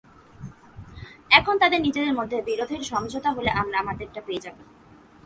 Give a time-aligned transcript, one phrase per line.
[1.31, 4.57] এখন তাদের নিজেদের মধ্যে বিরোধের সমঝোতা হলে আমরা আমাদেরটা পেয়ে যাব।